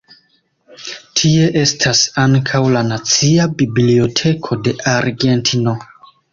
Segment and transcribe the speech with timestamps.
[1.21, 5.81] Tie estas ankaŭ la Nacia Biblioteko de Argentino.